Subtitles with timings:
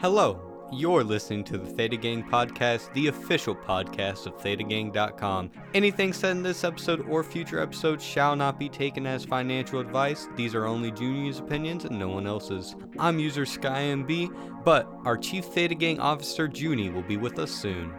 [0.00, 5.50] Hello, you're listening to the Theta Gang podcast, the official podcast of ThetaGang.com.
[5.74, 10.28] Anything said in this episode or future episodes shall not be taken as financial advice.
[10.36, 12.76] These are only Junie's opinions and no one else's.
[12.96, 17.92] I'm user SkyMB, but our Chief Theta Gang officer, Junie, will be with us soon.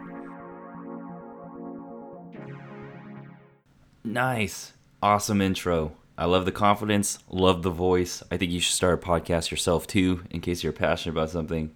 [4.04, 4.72] Nice.
[5.02, 5.92] Awesome intro.
[6.16, 8.22] I love the confidence, love the voice.
[8.30, 11.72] I think you should start a podcast yourself too, in case you're passionate about something.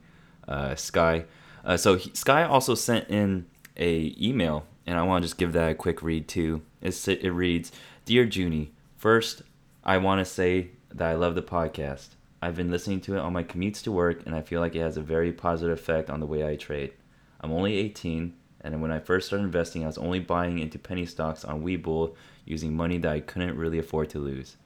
[0.47, 1.25] Uh, Sky.
[1.65, 5.53] Uh, so he, Sky also sent in a email, and I want to just give
[5.55, 6.62] that a quick read too.
[6.80, 7.73] It's, it reads,
[8.05, 9.43] "Dear Junie, first
[9.84, 12.09] I want to say that I love the podcast.
[12.41, 14.80] I've been listening to it on my commutes to work, and I feel like it
[14.80, 16.92] has a very positive effect on the way I trade.
[17.41, 21.06] I'm only 18, and when I first started investing, I was only buying into penny
[21.06, 22.15] stocks on Webull
[22.45, 24.56] using money that I couldn't really afford to lose.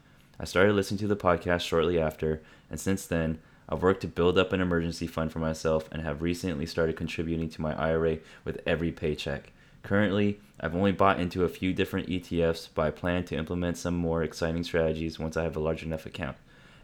[0.40, 4.38] I started listening to the podcast shortly after, and since then, I've worked to build
[4.38, 8.60] up an emergency fund for myself and have recently started contributing to my IRA with
[8.66, 9.52] every paycheck.
[9.82, 13.94] Currently, I've only bought into a few different ETFs, but I plan to implement some
[13.94, 16.36] more exciting strategies once I have a large enough account.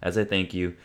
[0.02, 0.76] As a thank you,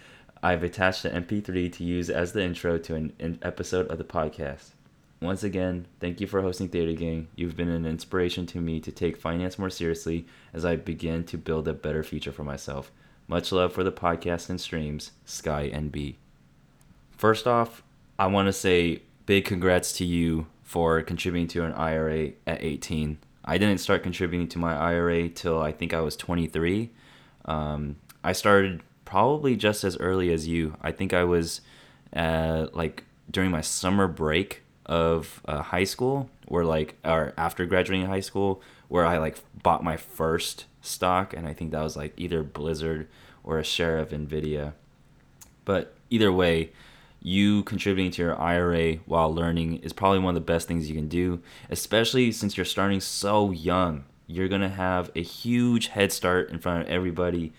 [0.41, 4.05] I've attached an MP3 to use as the intro to an, an episode of the
[4.05, 4.69] podcast.
[5.21, 7.27] Once again, thank you for hosting Theta Gang.
[7.35, 11.37] You've been an inspiration to me to take finance more seriously as I begin to
[11.37, 12.89] build a better future for myself.
[13.29, 16.15] Much love for the podcast and streams, Sky NB.
[17.11, 17.83] First off,
[18.17, 23.19] I want to say big congrats to you for contributing to an IRA at 18.
[23.45, 26.89] I didn't start contributing to my IRA till I think I was 23.
[27.45, 30.75] Um, I started probably just as early as you.
[30.81, 31.61] I think I was
[32.15, 38.07] uh, like during my summer break of uh, high school, or like or after graduating
[38.07, 42.13] high school, where I like bought my first stock, and I think that was like
[42.17, 43.07] either Blizzard
[43.43, 44.73] or a share of Nvidia.
[45.65, 46.71] But either way,
[47.21, 50.95] you contributing to your IRA while learning is probably one of the best things you
[50.95, 54.05] can do, especially since you're starting so young.
[54.27, 57.53] You're gonna have a huge head start in front of everybody,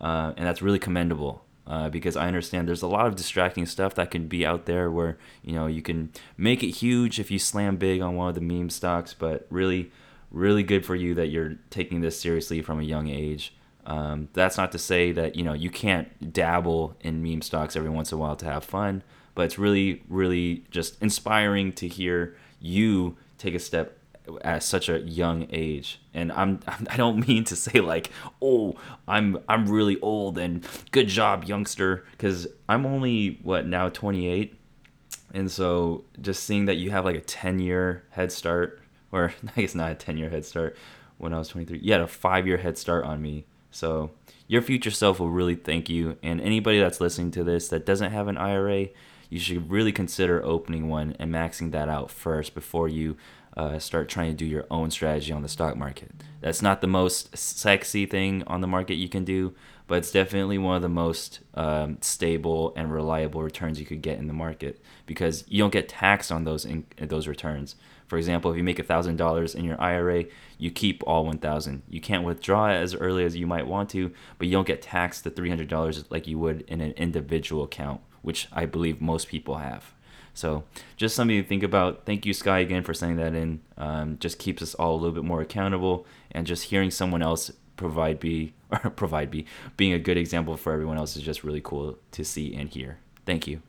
[0.00, 3.94] uh, and that's really commendable uh, because I understand there's a lot of distracting stuff
[3.94, 7.38] that can be out there where you know you can make it huge if you
[7.38, 9.90] slam big on one of the meme stocks, but really,
[10.32, 13.54] really good for you that you're taking this seriously from a young age.
[13.84, 17.90] Um, that's not to say that you know you can't dabble in meme stocks every
[17.90, 19.02] once in a while to have fun,
[19.34, 23.98] but it's really, really just inspiring to hear you take a step
[24.42, 28.10] at such a young age and i'm i don't mean to say like
[28.40, 28.74] oh
[29.08, 34.56] i'm i'm really old and good job youngster because i'm only what now 28
[35.34, 38.81] and so just seeing that you have like a 10 year head start
[39.12, 40.76] or i guess not a 10 year head start
[41.18, 43.44] when i was 23 you had a five year head start on me.
[43.74, 44.10] So
[44.48, 46.18] your future self will really thank you.
[46.22, 48.88] And anybody that's listening to this that doesn't have an ira
[49.32, 53.16] you should really consider opening one and maxing that out first before you
[53.56, 56.10] uh, start trying to do your own strategy on the stock market.
[56.42, 59.54] That's not the most sexy thing on the market you can do,
[59.92, 64.18] but it's definitely one of the most um, stable and reliable returns you could get
[64.18, 67.76] in the market because you don't get taxed on those in, those returns.
[68.06, 70.24] For example, if you make thousand dollars in your IRA,
[70.56, 71.82] you keep all one thousand.
[71.90, 74.80] You can't withdraw it as early as you might want to, but you don't get
[74.80, 79.02] taxed the three hundred dollars like you would in an individual account, which I believe
[79.02, 79.92] most people have.
[80.32, 80.64] So
[80.96, 82.06] just something to think about.
[82.06, 83.60] Thank you, Sky, again for sending that in.
[83.76, 87.50] Um, just keeps us all a little bit more accountable, and just hearing someone else
[87.76, 89.46] provide be or provide be
[89.76, 92.98] being a good example for everyone else is just really cool to see and hear.
[93.26, 93.62] Thank you.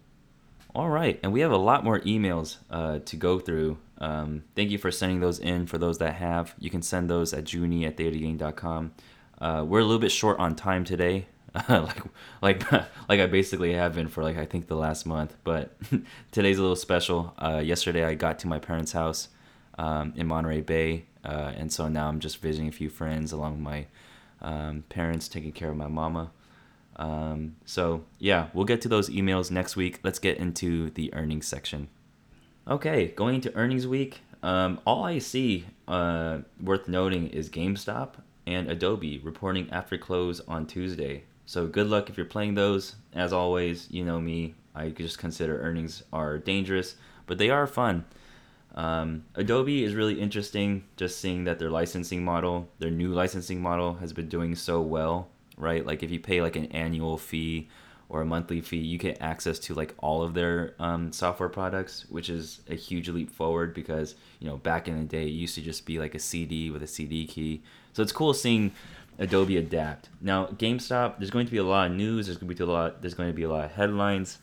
[0.75, 3.77] All right, and we have a lot more emails uh, to go through.
[3.99, 5.67] Um, thank you for sending those in.
[5.67, 8.93] For those that have, you can send those at junie at thetagang.com.
[9.39, 11.27] Uh, we're a little bit short on time today.
[11.69, 12.01] like
[12.41, 12.71] like
[13.09, 15.35] like I basically have been for like I think the last month.
[15.43, 15.77] But
[16.31, 17.35] today's a little special.
[17.37, 19.27] Uh, yesterday I got to my parents' house
[19.77, 23.61] um, in Monterey Bay, uh, and so now I'm just visiting a few friends along
[23.61, 23.85] my
[24.43, 26.31] um, parents, taking care of my mama.
[26.95, 29.99] Um, so yeah, we'll get to those emails next week.
[30.03, 31.87] Let's get into the earnings section.
[32.67, 34.21] Okay, going into earnings week.
[34.41, 40.65] Um, all I see uh, worth noting is GameStop and Adobe reporting after close on
[40.65, 41.23] Tuesday.
[41.45, 42.95] So good luck if you're playing those.
[43.13, 44.55] As always, you know me.
[44.75, 48.05] I just consider earnings are dangerous, but they are fun.
[48.75, 50.83] Um, Adobe is really interesting.
[50.95, 55.29] Just seeing that their licensing model, their new licensing model, has been doing so well.
[55.55, 57.69] Right, like if you pay like an annual fee
[58.09, 62.07] or a monthly fee, you get access to like all of their um, software products,
[62.09, 65.53] which is a huge leap forward because you know back in the day it used
[65.55, 67.61] to just be like a CD with a CD key.
[67.93, 68.71] So it's cool seeing
[69.19, 70.09] Adobe adapt.
[70.21, 72.25] Now, GameStop, there's going to be a lot of news.
[72.25, 73.01] There's going to be a lot.
[73.01, 74.39] There's going to be a lot of headlines.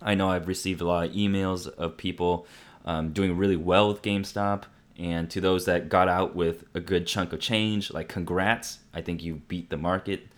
[0.00, 2.46] I know I've received a lot of emails of people
[2.84, 4.64] um, doing really well with GameStop.
[4.98, 8.78] And to those that got out with a good chunk of change, like congrats.
[8.92, 10.28] I think you beat the market.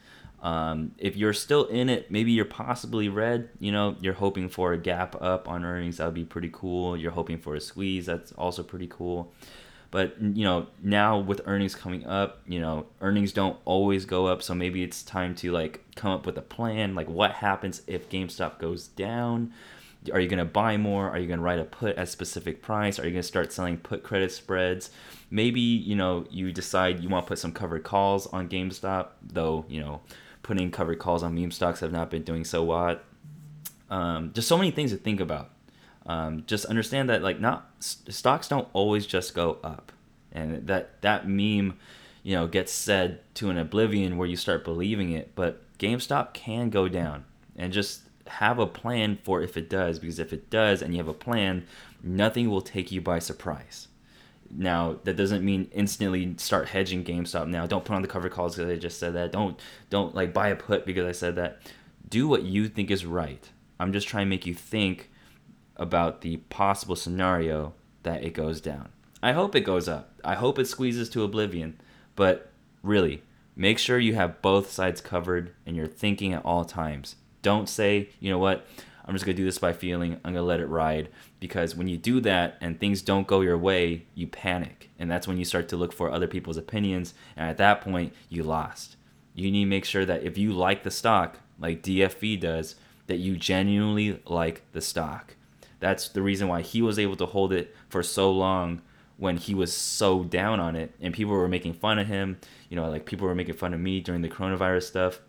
[0.43, 3.49] Um, if you're still in it, maybe you're possibly red.
[3.59, 5.97] You know, you're hoping for a gap up on earnings.
[5.97, 6.97] That would be pretty cool.
[6.97, 8.07] You're hoping for a squeeze.
[8.07, 9.33] That's also pretty cool.
[9.91, 14.43] But you know, now with earnings coming up, you know, earnings don't always go up.
[14.43, 16.95] So maybe it's time to like come up with a plan.
[16.95, 19.53] Like, what happens if GameStop goes down?
[20.13, 21.11] Are you gonna buy more?
[21.11, 22.99] Are you gonna write a put at specific price?
[22.99, 24.91] Are you gonna start selling put credit spreads?
[25.31, 29.65] Maybe you know you decide you want to put some covered calls on GameStop, though
[29.69, 30.01] you know
[30.43, 33.05] putting covered calls on meme stocks have not been doing so what.
[33.91, 35.51] Um, just so many things to think about.
[36.07, 39.91] Um, just understand that like not stocks don't always just go up,
[40.33, 41.79] and that that meme,
[42.23, 45.35] you know, gets said to an oblivion where you start believing it.
[45.35, 47.25] But GameStop can go down,
[47.57, 50.99] and just have a plan for if it does, because if it does, and you
[50.99, 51.67] have a plan,
[52.03, 53.89] nothing will take you by surprise.
[54.51, 57.67] Now that doesn't mean instantly start hedging GameStop now.
[57.67, 59.33] Don't put on the cover calls because I just said that.
[59.33, 59.59] Don't
[59.91, 61.61] don't like buy a put because I said that.
[62.09, 63.51] Do what you think is right.
[63.81, 65.11] I'm just trying to make you think
[65.77, 67.75] about the possible scenario
[68.05, 68.91] that it goes down.
[69.23, 70.13] I hope it goes up.
[70.23, 71.81] I hope it squeezes to oblivion.
[72.15, 73.23] But really,
[73.57, 77.17] make sure you have both sides covered and you're thinking at all times.
[77.45, 78.67] Don't say, you know what,
[79.05, 81.11] I'm just going to do this by feeling, I'm going to let it ride.
[81.39, 84.91] Because when you do that and things don't go your way, you panic.
[84.99, 87.13] And that's when you start to look for other people's opinions.
[87.37, 88.97] And at that point, you lost.
[89.35, 92.77] You need to make sure that if you like the stock, like DFV does,
[93.07, 95.37] that you genuinely like the stock.
[95.81, 98.81] That's the reason why he was able to hold it for so long
[99.17, 102.39] when he was so down on it and people were making fun of him.
[102.71, 105.21] You know, like people were making fun of me during the coronavirus stuff.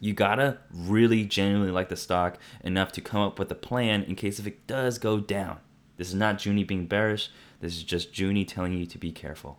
[0.00, 4.16] You gotta really genuinely like the stock enough to come up with a plan in
[4.16, 5.58] case if it does go down.
[5.98, 7.30] This is not Junie being bearish.
[7.60, 9.58] This is just Junie telling you to be careful.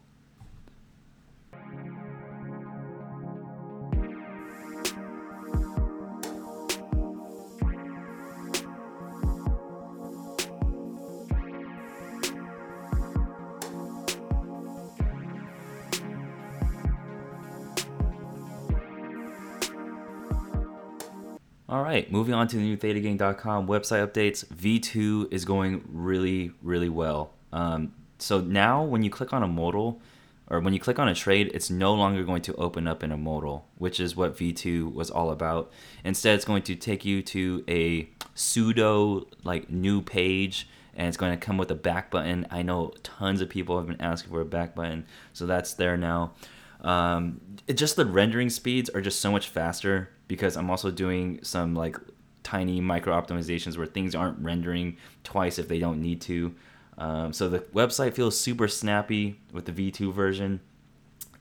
[21.71, 24.45] All right, moving on to the new ThetaGang.com website updates.
[24.47, 27.31] V2 is going really, really well.
[27.53, 30.01] Um, so now when you click on a modal,
[30.50, 33.12] or when you click on a trade, it's no longer going to open up in
[33.13, 35.71] a modal, which is what V2 was all about.
[36.03, 41.31] Instead, it's going to take you to a pseudo like new page and it's going
[41.31, 42.45] to come with a back button.
[42.51, 45.95] I know tons of people have been asking for a back button, so that's there
[45.95, 46.33] now.
[46.81, 51.42] Um, it, just the rendering speeds are just so much faster because I'm also doing
[51.44, 51.98] some like
[52.42, 54.95] tiny micro optimizations where things aren't rendering
[55.25, 56.56] twice if they don't need to.
[56.98, 60.62] Um, so the website feels super snappy with the V2 version,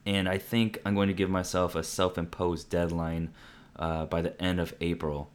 [0.05, 3.29] and I think I'm going to give myself a self-imposed deadline
[3.77, 5.31] uh, by the end of April.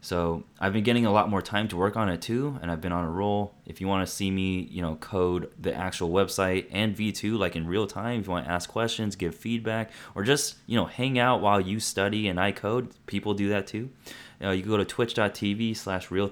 [0.00, 2.80] So I've been getting a lot more time to work on it too, and I've
[2.80, 3.54] been on a roll.
[3.64, 7.56] If you want to see me, you know, code the actual website and V2 like
[7.56, 10.86] in real time, if you want to ask questions, give feedback, or just you know
[10.86, 13.90] hang out while you study and I code, people do that too.
[14.40, 16.28] You, know, you can go to twitch.tv/slash real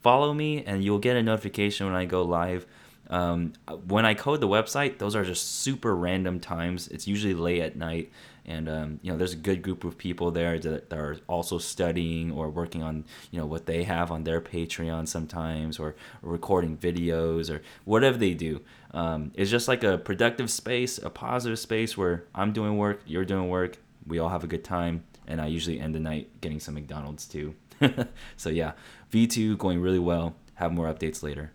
[0.00, 2.66] follow me, and you'll get a notification when I go live.
[3.08, 3.52] Um,
[3.86, 6.88] when I code the website, those are just super random times.
[6.88, 8.10] It's usually late at night
[8.44, 11.58] and um, you know there's a good group of people there that, that, are also
[11.58, 16.32] studying or working on you know what they have on their patreon sometimes or, or
[16.32, 18.60] recording videos or whatever they do.
[18.92, 23.24] Um, it's just like a productive space a positive space where i'm doing work you're
[23.24, 26.60] doing work we all have a good time and i usually end the night getting
[26.60, 27.54] some mcdonald's too.
[28.36, 28.72] So yeah
[29.12, 30.34] v2 going really well.
[30.54, 31.52] Have more updates later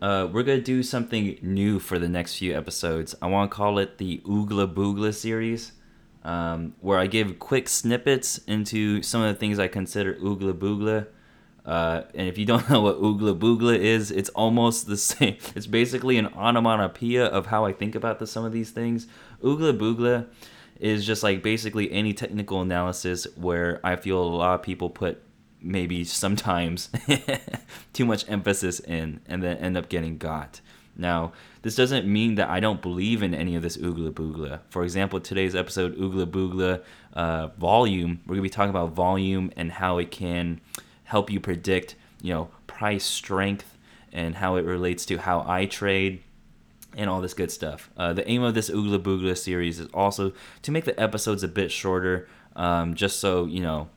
[0.00, 3.14] Uh, we're to do something new for the next few episodes.
[3.20, 5.72] I want to call it the Oogla Boogla series,
[6.24, 11.06] um, where I give quick snippets into some of the things I consider Oogla Boogla.
[11.66, 15.36] Uh, and if you don't know what Oogla Boogla is, it's almost the same.
[15.54, 19.06] It's basically an onomatopoeia of how I think about the, some of these things.
[19.42, 20.28] Oogla Boogla
[20.78, 25.22] is just like basically any technical analysis where I feel a lot of people put
[25.62, 26.90] maybe sometimes
[27.92, 30.60] too much emphasis in and then end up getting got.
[30.96, 34.60] Now, this doesn't mean that I don't believe in any of this oogla boogla.
[34.70, 36.82] For example, today's episode, oogla boogla
[37.14, 40.60] uh, volume, we're going to be talking about volume and how it can
[41.04, 43.76] help you predict, you know, price strength
[44.12, 46.22] and how it relates to how I trade
[46.96, 47.90] and all this good stuff.
[47.96, 51.48] Uh, the aim of this Oogla Boogla series is also to make the episodes a
[51.48, 53.88] bit shorter, um, just so, you know,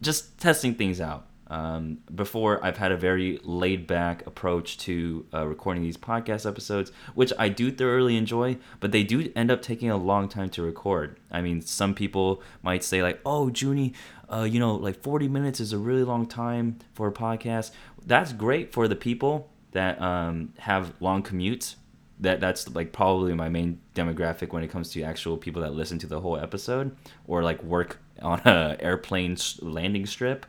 [0.00, 1.26] just testing things out.
[1.50, 6.92] Um, before, I've had a very laid back approach to uh, recording these podcast episodes,
[7.14, 10.62] which I do thoroughly enjoy, but they do end up taking a long time to
[10.62, 11.18] record.
[11.30, 13.94] I mean, some people might say, like, oh, Junie,
[14.30, 17.70] uh, you know, like 40 minutes is a really long time for a podcast.
[18.04, 21.76] That's great for the people that um, have long commutes.
[22.20, 25.98] That that's like probably my main demographic when it comes to actual people that listen
[26.00, 26.96] to the whole episode
[27.26, 30.46] or like work on a airplane landing strip.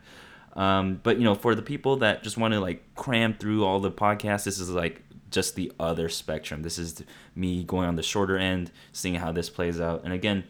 [0.53, 3.79] Um, but you know, for the people that just want to like cram through all
[3.79, 6.63] the podcasts, this is like just the other spectrum.
[6.63, 7.03] This is
[7.35, 10.01] me going on the shorter end, seeing how this plays out.
[10.03, 10.45] And again,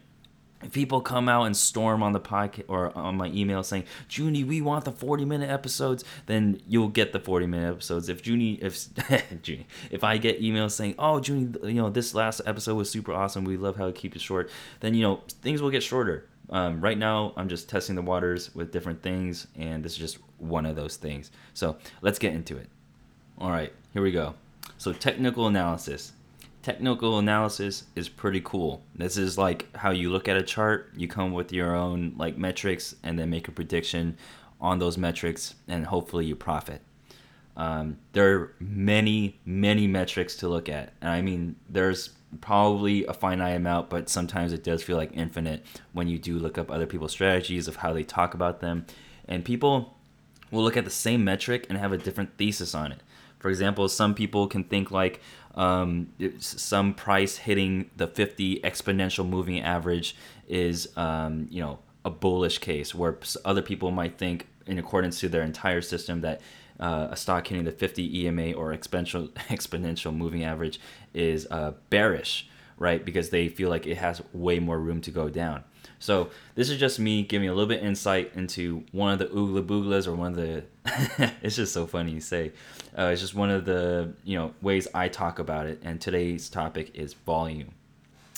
[0.72, 4.62] people come out and storm on the podcast or on my email saying, Junie, we
[4.62, 8.10] want the 40 minute episodes, then you'll get the 40 minute episodes.
[8.10, 8.88] If Junie, if
[9.44, 13.13] Junie, if I get emails saying, oh, Junie, you know, this last episode was super
[13.13, 13.46] awesome.
[13.46, 14.50] We love how it keeps it short.
[14.82, 16.25] Then, you know, things will get shorter.
[16.50, 20.18] Um, right now, I'm just testing the waters with different things, and this is just
[20.39, 21.32] one of those things.
[21.54, 22.68] So let's get into it.
[23.38, 24.34] All right, here we go.
[24.78, 26.13] So, technical analysis.
[26.70, 28.84] Technical analysis is pretty cool.
[28.94, 32.38] This is like how you look at a chart, you come with your own like
[32.38, 34.16] metrics, and then make a prediction
[34.62, 36.84] on those metrics, and hopefully you profit.
[37.58, 40.94] Um, there are many, many metrics to look at.
[41.02, 45.66] And I mean, there's probably a finite amount, but sometimes it does feel like infinite
[45.94, 48.86] when you do look up other people's strategies of how they talk about them.
[49.28, 49.98] And people
[50.52, 53.02] will look at the same metric and have a different thesis on it.
[53.40, 55.22] For example, some people can think like
[55.60, 56.08] um,
[56.39, 60.16] some price hitting the 50 exponential moving average
[60.48, 65.28] is, um, you know, a bullish case, where other people might think, in accordance to
[65.28, 66.39] their entire system, that
[66.80, 70.80] uh, a stock hitting the 50 EMA or exponential exponential moving average
[71.13, 72.48] is uh, bearish,
[72.78, 73.04] right?
[73.04, 75.66] Because they feel like it has way more room to go down.
[76.00, 79.65] So this is just me giving a little bit insight into one of the oogla
[79.65, 80.63] booglas or one of the.
[81.41, 82.53] it's just so funny you say.
[82.98, 85.79] Uh, it's just one of the you know ways I talk about it.
[85.84, 87.72] And today's topic is volume.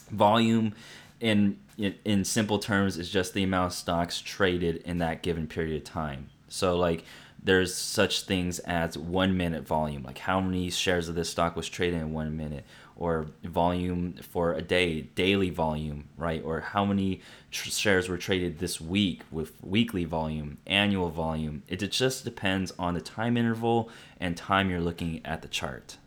[0.09, 0.73] Volume,
[1.19, 5.47] in in, in simple terms, is just the amount of stocks traded in that given
[5.47, 6.29] period of time.
[6.49, 7.05] So like
[7.43, 11.67] there's such things as one minute volume, like how many shares of this stock was
[11.67, 12.65] traded in one minute,
[13.01, 16.39] or volume for a day, daily volume, right?
[16.45, 21.63] Or how many tr- shares were traded this week with weekly volume, annual volume.
[21.67, 23.89] It just depends on the time interval
[24.19, 25.97] and time you're looking at the chart.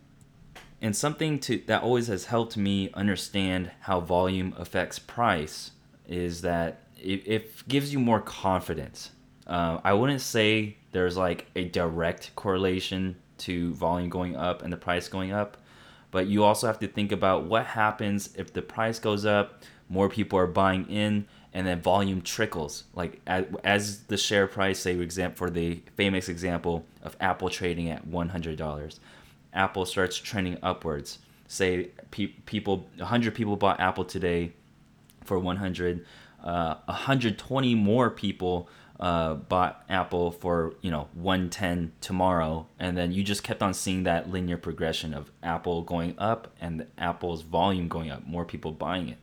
[0.81, 5.71] And something to that always has helped me understand how volume affects price
[6.07, 9.11] is that it, it gives you more confidence.
[9.45, 14.77] Uh, I wouldn't say there's like a direct correlation to volume going up and the
[14.77, 15.57] price going up.
[16.15, 20.07] But you also have to think about what happens if the price goes up, more
[20.07, 22.85] people are buying in, and then volume trickles.
[22.93, 27.89] Like as, as the share price, say, example for the famous example of Apple trading
[27.89, 28.99] at $100,
[29.53, 31.19] Apple starts trending upwards.
[31.49, 34.53] Say pe- people, 100 people bought Apple today
[35.25, 36.05] for 100.
[36.41, 43.23] Uh, 120 more people uh, bought Apple for you know 110 tomorrow, and then you
[43.23, 48.09] just kept on seeing that linear progression of Apple going up and Apple's volume going
[48.09, 49.17] up, more people buying it.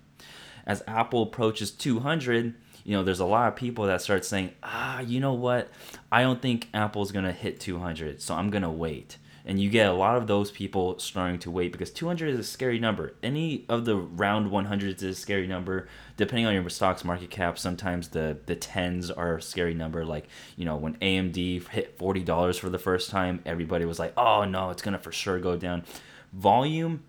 [0.66, 5.00] As Apple approaches 200, you know there's a lot of people that start saying, ah,
[5.00, 5.70] you know what,
[6.10, 9.92] I don't think Apple's gonna hit 200, so I'm gonna wait and you get a
[9.92, 13.14] lot of those people starting to wait because 200 is a scary number.
[13.22, 15.88] Any of the round 100s is a scary number.
[16.16, 20.04] Depending on your stock's market cap, sometimes the the tens are a scary number.
[20.04, 24.12] Like you know when AMD hit forty dollars for the first time, everybody was like,
[24.16, 25.84] "Oh no, it's gonna for sure go down."
[26.32, 27.02] Volume,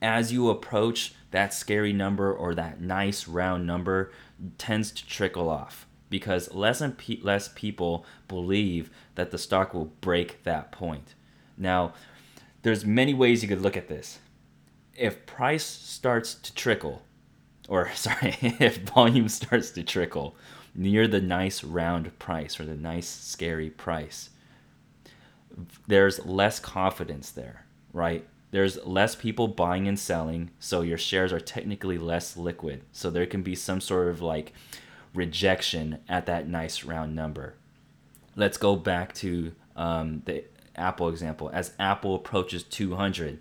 [0.00, 4.10] as you approach that scary number or that nice round number,
[4.56, 9.92] tends to trickle off because less and pe- less people believe that the stock will
[10.00, 11.14] break that point.
[11.58, 11.92] Now,
[12.62, 14.18] there's many ways you could look at this.
[14.96, 17.02] If price starts to trickle,
[17.68, 20.36] or sorry, if volume starts to trickle
[20.74, 24.30] near the nice round price or the nice scary price,
[25.86, 28.26] there's less confidence there, right?
[28.50, 32.82] There's less people buying and selling, so your shares are technically less liquid.
[32.92, 34.52] So there can be some sort of like
[35.14, 37.54] rejection at that nice round number.
[38.36, 40.44] Let's go back to um, the
[40.78, 43.40] Apple example, as Apple approaches 200,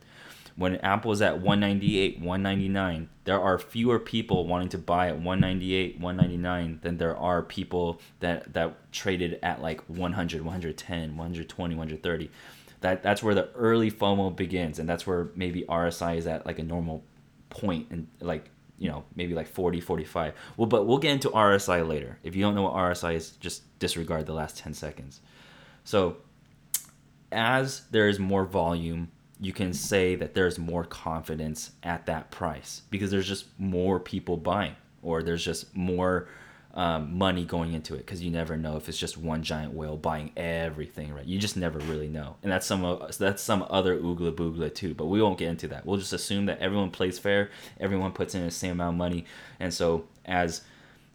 [0.58, 6.00] when Apple is at 198, 199, there are fewer people wanting to buy at 198,
[6.00, 12.32] 199 than there are people that that traded at like 100, 110, 120, 130.
[12.82, 16.58] That that's where the early FOMO begins, and that's where maybe RSI is at like
[16.58, 17.03] a normal
[17.50, 20.34] point, and like you know maybe like 40, 45.
[20.58, 22.17] Well, but we'll get into RSI later.
[22.24, 25.22] If you don't know what RSI is, just disregard the last 10 seconds.
[25.84, 26.17] So
[27.31, 32.81] as there is more volume you can say that there's more confidence at that price
[32.89, 36.27] because there's just more people buying or there's just more
[36.74, 39.98] um, money going into it because you never know if it's just one giant whale
[39.98, 41.25] buying everything right?
[41.25, 42.36] You just never really know.
[42.43, 45.86] And that's some that's some other oogla boogla too but we won't get into that.
[45.86, 49.25] We'll just assume that everyone plays fair everyone puts in the same amount of money.
[49.60, 50.62] And so as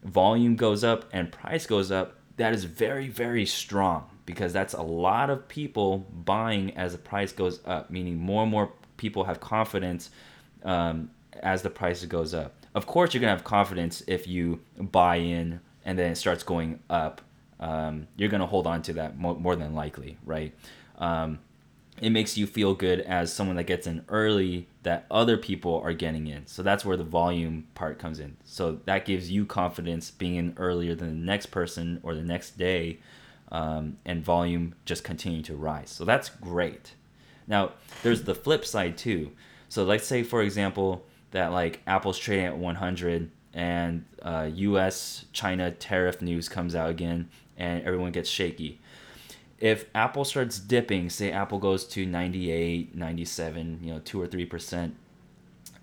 [0.05, 4.83] volume goes up and price goes up that is very very strong because that's a
[4.83, 9.41] lot of people buying as the price goes up, meaning more and more people have
[9.41, 10.11] confidence
[10.65, 11.11] um,
[11.43, 12.55] as the price goes up.
[12.75, 16.81] Of course, you're gonna have confidence if you buy in and then it starts going
[16.89, 17.21] up.
[17.61, 20.55] Um, you're gonna hold on to that more, more than likely, right?
[20.99, 21.39] Um,
[22.01, 25.93] it makes you feel good as someone that gets in early that other people are
[25.93, 26.47] getting in.
[26.47, 28.37] So that's where the volume part comes in.
[28.45, 32.57] So that gives you confidence being in earlier than the next person or the next
[32.57, 32.99] day
[33.53, 35.91] um, and volume just continue to rise.
[35.91, 36.95] So that's great.
[37.47, 39.31] Now, there's the flip side too.
[39.69, 45.27] So let's say, for example, that like Apple's trading at 100 and uh, U.S.
[45.33, 48.81] China tariff news comes out again, and everyone gets shaky.
[49.59, 54.47] If Apple starts dipping, say Apple goes to 98, 97, you know, two or three
[54.47, 54.97] percent,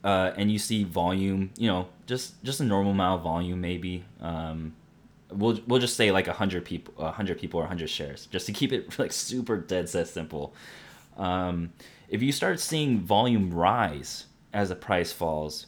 [0.04, 4.04] uh, and you see volume, you know, just just a normal amount of volume maybe,
[4.20, 4.74] um,
[5.32, 8.72] we'll we'll just say like hundred people, hundred people or hundred shares, just to keep
[8.72, 10.54] it like super dead set simple.
[11.18, 11.74] Um,
[12.08, 15.68] if you start seeing volume rise as the price falls,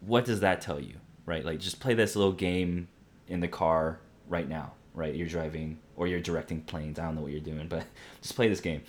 [0.00, 0.94] what does that tell you,
[1.26, 1.44] right?
[1.44, 2.88] Like just play this little game
[3.28, 5.14] in the car right now, right?
[5.14, 6.98] You're driving or you're directing planes.
[6.98, 7.84] I don't know what you're doing, but
[8.22, 8.82] just play this game.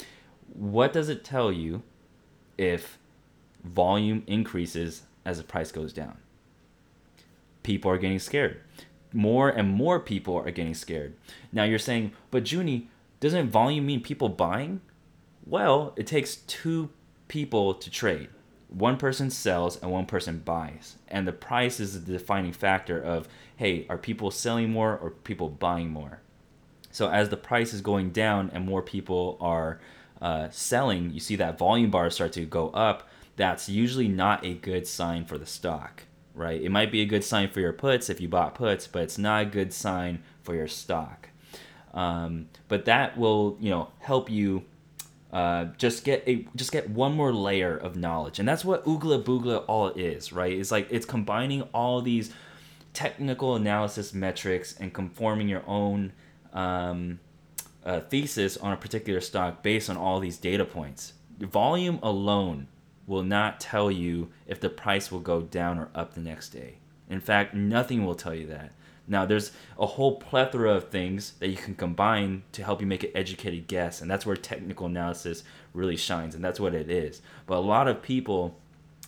[0.54, 1.82] What does it tell you
[2.58, 3.00] if
[3.64, 6.18] volume increases as the price goes down?
[7.64, 8.62] People are getting scared
[9.14, 11.14] more and more people are getting scared.
[11.52, 14.82] Now you're saying, but Junie, doesn't volume mean people buying?
[15.46, 16.90] Well, it takes two
[17.28, 18.30] people to trade.
[18.70, 20.98] One person sells and one person buys.
[21.08, 25.50] And the price is the defining factor of, hey, are people selling more or people
[25.50, 26.22] buying more?
[26.92, 29.80] So as the price is going down and more people are
[30.22, 33.08] uh, selling, you see that volume bar start to go up.
[33.36, 36.62] That's usually not a good sign for the stock right?
[36.62, 39.18] It might be a good sign for your puts if you bought puts, but it's
[39.18, 41.30] not a good sign for your stock.
[41.94, 44.64] Um, but that will, you know, help you
[45.32, 49.24] uh, just get a just get one more layer of knowledge, and that's what Oogla
[49.24, 50.54] Boogla all is, right?
[50.54, 52.32] It's like it's combining all these
[52.94, 56.14] technical analysis metrics and conforming your own
[56.54, 57.20] um,
[57.84, 61.14] uh, thesis on a particular stock based on all these data points.
[61.40, 62.68] Volume alone
[63.06, 66.76] will not tell you if the price will go down or up the next day.
[67.10, 68.72] In fact, nothing will tell you that.
[69.08, 73.04] Now, there's a whole plethora of things that you can combine to help you make
[73.04, 77.22] an educated guess, and that's where technical analysis really shines, and that's what it is.
[77.46, 78.58] But a lot of people,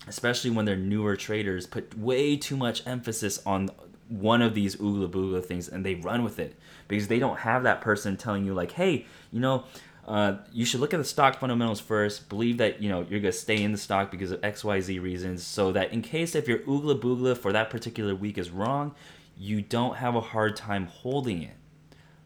[0.08, 3.70] especially when they're newer traders, put way too much emphasis on
[4.10, 6.56] one of these oogla boogla things and they run with it
[6.88, 9.64] because they don't have that person telling you, like, hey, you know,
[10.06, 12.30] uh, you should look at the stock fundamentals first.
[12.30, 15.00] Believe that you know you're gonna stay in the stock because of X, Y, Z
[15.00, 18.94] reasons, so that in case if your oogla boogla for that particular week is wrong,
[19.36, 21.56] you don't have a hard time holding it,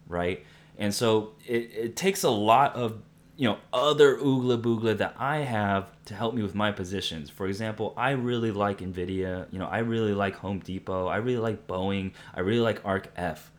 [0.08, 0.46] right?
[0.78, 3.02] And so it, it takes a lot of
[3.38, 7.30] you know other oogla boogla that I have to help me with my positions.
[7.30, 9.48] For example, I really like Nvidia.
[9.52, 11.08] You know, I really like Home Depot.
[11.08, 12.12] I really like Boeing.
[12.36, 13.52] I really like ARK F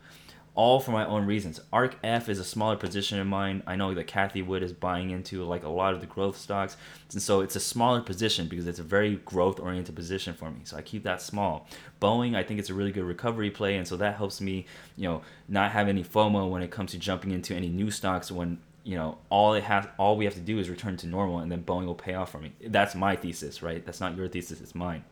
[0.53, 1.61] all for my own reasons.
[1.71, 3.63] ARK F is a smaller position of mine.
[3.65, 6.75] I know that Cathie Wood is buying into like a lot of the growth stocks,
[7.11, 10.61] and so it's a smaller position because it's a very growth oriented position for me.
[10.65, 11.67] So I keep that small.
[12.01, 14.65] Boeing, I think it's a really good recovery play, and so that helps me,
[14.97, 18.31] you know, not have any FOMO when it comes to jumping into any new stocks
[18.31, 21.37] when you know all it has all we have to do is return to normal
[21.37, 24.27] and then boeing will pay off for me that's my thesis right that's not your
[24.27, 25.03] thesis it's mine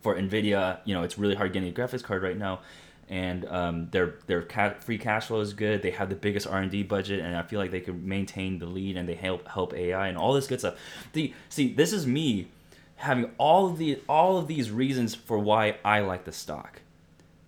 [0.00, 2.60] for nvidia you know it's really hard getting a graphics card right now
[3.08, 5.82] and um, their their ca- free cash flow is good.
[5.82, 8.58] They have the biggest R and D budget, and I feel like they could maintain
[8.58, 10.76] the lead, and they help help AI and all this good stuff.
[11.12, 12.48] The see, this is me
[12.96, 16.80] having all of the all of these reasons for why I like the stock.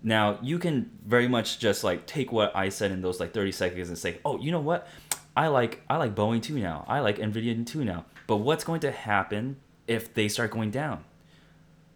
[0.03, 3.51] Now you can very much just like take what I said in those like thirty
[3.51, 4.87] seconds and say, oh, you know what,
[5.35, 6.85] I like I like Boeing too now.
[6.87, 8.05] I like Nvidia too now.
[8.27, 11.03] But what's going to happen if they start going down,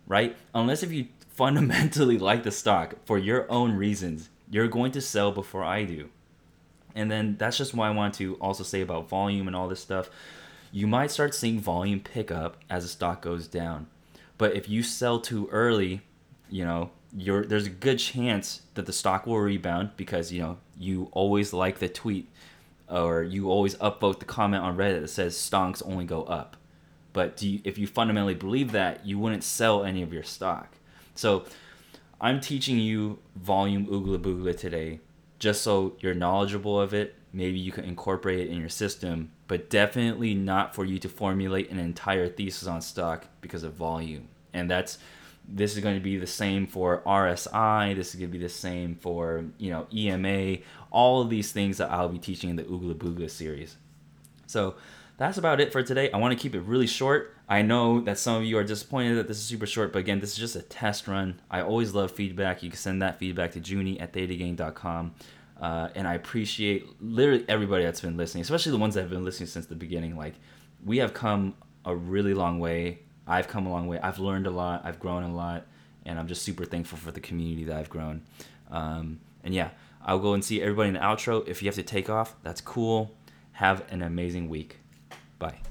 [0.07, 0.35] right?
[0.55, 5.31] Unless if you fundamentally like the stock for your own reasons, you're going to sell
[5.31, 6.09] before I do.
[6.93, 9.79] And then that's just why I want to also say about volume and all this
[9.79, 10.09] stuff.
[10.71, 13.87] You might start seeing volume pick up as the stock goes down.
[14.37, 16.01] But if you sell too early,
[16.49, 20.57] you know, you're there's a good chance that the stock will rebound because, you know,
[20.77, 22.29] you always like the tweet
[22.89, 26.57] or you always upvote the comment on Reddit that says stonks only go up.
[27.13, 30.77] But you, if you fundamentally believe that, you wouldn't sell any of your stock.
[31.21, 31.43] So
[32.19, 35.01] I'm teaching you volume oogla boogla today
[35.37, 37.13] just so you're knowledgeable of it.
[37.31, 41.69] Maybe you can incorporate it in your system, but definitely not for you to formulate
[41.69, 44.29] an entire thesis on stock because of volume.
[44.51, 44.97] And that's
[45.47, 47.95] this is going to be the same for RSI.
[47.95, 50.63] This is going to be the same for you know EMA.
[50.89, 53.77] All of these things that I'll be teaching in the Oogla Boogla series.
[54.47, 54.73] So
[55.21, 56.09] that's about it for today.
[56.09, 57.35] I want to keep it really short.
[57.47, 60.19] I know that some of you are disappointed that this is super short, but again,
[60.19, 61.39] this is just a test run.
[61.51, 62.63] I always love feedback.
[62.63, 65.13] You can send that feedback to Junie at thetagang.com.
[65.61, 69.23] Uh, and I appreciate literally everybody that's been listening, especially the ones that have been
[69.23, 70.17] listening since the beginning.
[70.17, 70.33] Like,
[70.83, 71.53] we have come
[71.85, 73.01] a really long way.
[73.27, 73.99] I've come a long way.
[73.99, 74.81] I've learned a lot.
[74.85, 75.67] I've grown a lot.
[76.03, 78.23] And I'm just super thankful for the community that I've grown.
[78.71, 79.69] Um, and yeah,
[80.03, 81.47] I'll go and see everybody in the outro.
[81.47, 83.15] If you have to take off, that's cool.
[83.51, 84.80] Have an amazing week.
[85.41, 85.70] Bye.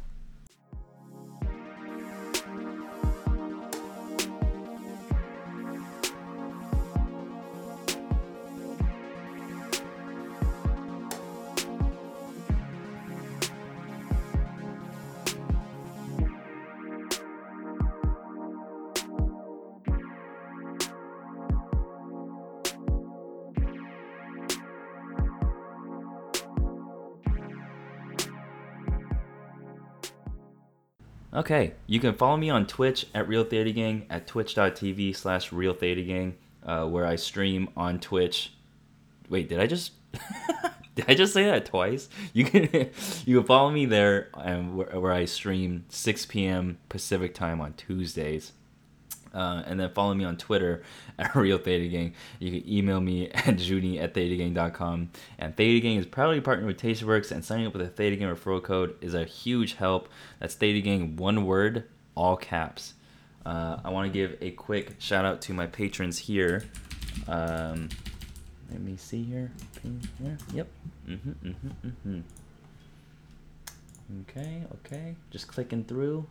[31.33, 35.73] Okay, you can follow me on Twitch at Real Theta Gang at twitch.tv slash Real
[35.75, 38.53] Theta Gang, uh, where I stream on Twitch.
[39.29, 39.93] Wait, did I just
[40.97, 42.09] did I just say that twice?
[42.33, 42.63] You can
[43.27, 46.79] you can follow me there, and where, where I stream 6 p.m.
[46.89, 48.53] Pacific time on Tuesdays.
[49.33, 50.83] Uh, and then follow me on Twitter
[51.19, 52.15] at Real Theta Gang.
[52.39, 55.11] You can email me at junie at thetagang.com.
[55.39, 58.29] And Theta Gang is proudly partnered with tastyworks, and signing up with a Theta Gang
[58.29, 60.09] referral code is a huge help.
[60.39, 62.95] That's Theta Gang, one word, all caps.
[63.47, 66.65] Uh, I want to give a quick shout out to my patrons here.
[67.27, 67.89] Um,
[68.71, 69.51] let me see here.
[69.83, 70.39] here.
[70.53, 70.69] Yep.
[71.09, 72.21] Mm-hmm, mm-hmm, mm-hmm.
[74.23, 75.17] Okay, okay.
[75.31, 76.27] Just clicking through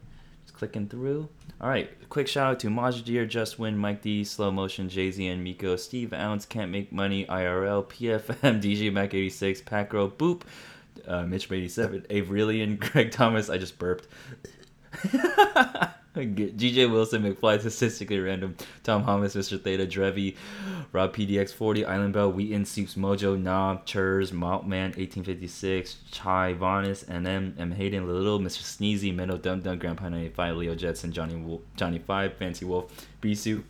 [0.60, 1.30] clicking through.
[1.62, 5.26] All right, quick shout out to Majdir, Just Win, Mike D, Slow Motion, Jay Z
[5.26, 10.42] and Miko, Steve Ounce, Can't Make Money, IRL, PFM, DJ Mac 86, Pacro, Boop,
[11.08, 13.50] uh, Mitch 87, Avrilian, Greg Thomas.
[13.50, 14.08] I just burped.
[16.16, 19.62] GJ Wilson, McFly, Statistically Random, Tom Thomas, Mr.
[19.62, 20.36] Theta, Drevi,
[20.92, 27.72] Rob PDX40, Island Bell, Wheaton, Seeps Mojo, Knob, Churs, Maltman, 1856, Chai, Vanis, NM, M.
[27.72, 28.64] Hayden, Little, Mr.
[28.64, 32.92] Sneezy, Menno, Dum Dum, Grandpa 95, Leo Jetson, Johnny Wolf, Johnny 5, Fancy Wolf,
[33.22, 33.64] Bisu,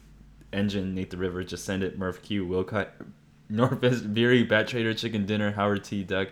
[0.54, 2.88] Engine, Nate the River, Just Send It, Murph Q, Wilcott,
[3.50, 6.04] Northwest, Beery, Bat Trader, Chicken Dinner, Howard T.
[6.04, 6.30] Duck,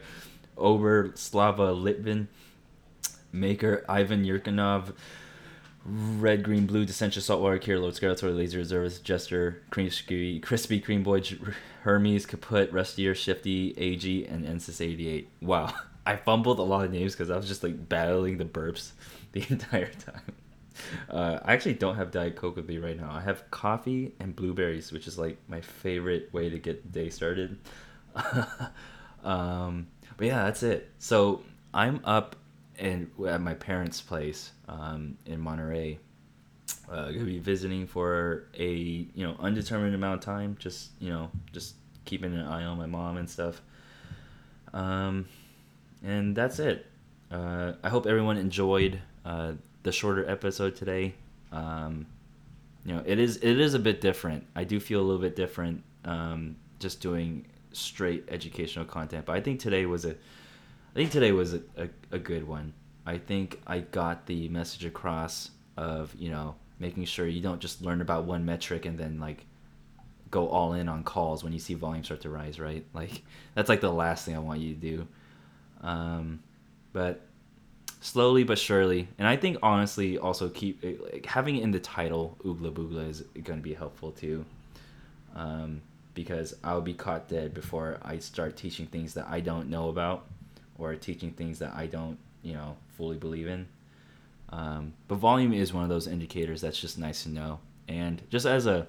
[0.57, 2.27] Ober, Slava, Litvin,
[3.33, 4.93] Maker, Ivan Yurkanov,
[5.87, 11.21] Red, Green, Blue, Dissension, Saltwater, Kier, Lord Skeletor, Laser Reservist, Jester, Crispy, Crispy, Cream Boy,
[11.83, 15.29] Hermes, Kaput, Rustier, Shifty, AG, and Ensis 88.
[15.41, 15.73] Wow.
[16.05, 18.91] I fumbled a lot of names because I was just like battling the burps
[19.31, 20.33] the entire time.
[21.09, 23.09] Uh, I actually don't have Diet Coke with me right now.
[23.11, 27.09] I have coffee and blueberries, which is like my favorite way to get the day
[27.09, 27.57] started.
[29.23, 30.91] um, but yeah, that's it.
[30.99, 32.35] So I'm up
[32.79, 35.99] and at my parents' place um, in Monterey.
[36.89, 40.55] Uh, gonna be visiting for a you know undetermined amount of time.
[40.59, 43.61] Just you know, just keeping an eye on my mom and stuff.
[44.73, 45.27] Um,
[46.03, 46.85] and that's it.
[47.31, 51.13] Uh, I hope everyone enjoyed uh, the shorter episode today.
[51.51, 52.05] Um,
[52.85, 54.45] you know, it is it is a bit different.
[54.55, 59.41] I do feel a little bit different um, just doing straight educational content, but I
[59.41, 60.15] think today was a
[60.97, 62.73] I think today was a, a, a good one.
[63.05, 67.83] I think I got the message across of, you know, making sure you don't just
[67.83, 69.45] learn about one metric and then like
[70.31, 72.83] go all in on calls when you see volume start to rise, right?
[72.95, 73.21] Like
[73.53, 75.07] that's like the last thing I want you to do.
[75.81, 76.41] Um,
[76.93, 77.27] but
[78.01, 82.39] slowly but surely, and I think honestly also keep like, having it in the title
[82.43, 84.43] "Oogla Boogla" is going to be helpful too,
[85.35, 85.79] um,
[86.15, 90.25] because I'll be caught dead before I start teaching things that I don't know about
[90.77, 93.67] or teaching things that I don't, you know, fully believe in.
[94.49, 97.59] Um, but volume is one of those indicators that's just nice to know.
[97.87, 98.87] And just as a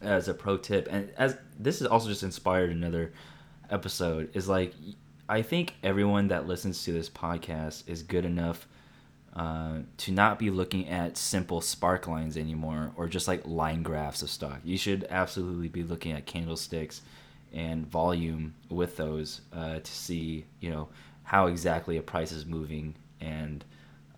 [0.00, 3.12] as a pro tip, and as this is also just inspired another
[3.70, 4.74] episode, is like
[5.28, 8.66] I think everyone that listens to this podcast is good enough
[9.36, 14.22] uh, to not be looking at simple spark lines anymore or just like line graphs
[14.22, 14.60] of stock.
[14.64, 17.02] You should absolutely be looking at candlesticks
[17.52, 20.88] and volume with those uh, to see you know
[21.22, 22.94] how exactly a price is moving.
[23.20, 23.64] And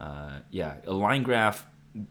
[0.00, 1.66] uh, yeah a line graph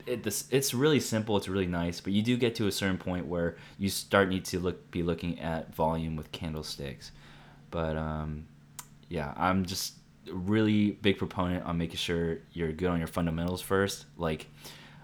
[0.05, 2.97] it, this, it's really simple it's really nice but you do get to a certain
[2.97, 7.11] point where you start need to look be looking at volume with candlesticks.
[7.71, 8.45] But um,
[9.07, 9.93] yeah i'm just
[10.31, 14.05] really big proponent on making sure you're good on your fundamentals first.
[14.17, 14.47] Like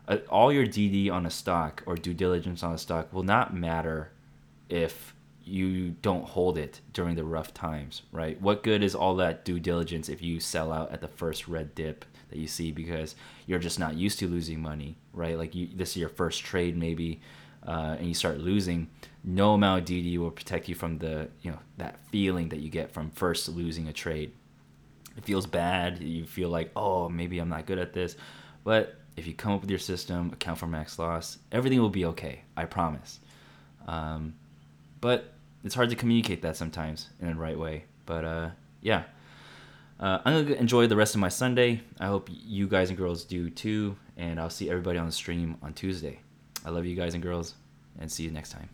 [0.07, 3.55] uh, all your dd on a stock or due diligence on a stock will not
[3.55, 4.11] matter
[4.69, 5.14] if
[5.45, 8.39] you don't hold it during the rough times, right?
[8.41, 11.75] What good is all that due diligence if you sell out at the first red
[11.75, 15.37] dip that you see because you're just not used to losing money, right?
[15.37, 17.21] Like you, this is your first trade maybe,
[17.65, 18.89] uh, and you start losing.
[19.23, 22.69] No amount of DD will protect you from the you know that feeling that you
[22.69, 24.31] get from first losing a trade.
[25.15, 26.01] It feels bad.
[26.01, 28.15] You feel like oh maybe I'm not good at this,
[28.63, 32.05] but if you come up with your system, account for max loss, everything will be
[32.05, 32.41] okay.
[32.57, 33.19] I promise.
[33.87, 34.33] Um,
[34.99, 35.34] but
[35.65, 37.85] it's hard to communicate that sometimes in the right way.
[38.05, 38.49] But uh,
[38.81, 39.03] yeah,
[39.99, 41.81] uh, I'm gonna enjoy the rest of my Sunday.
[41.99, 45.57] I hope you guys and girls do too, and I'll see everybody on the stream
[45.63, 46.19] on Tuesday.
[46.63, 47.55] I love you guys and girls,
[47.99, 48.69] and see you next time.